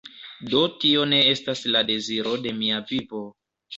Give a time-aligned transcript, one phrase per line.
[0.53, 3.23] Do tio ne estas la deziro de mia vivo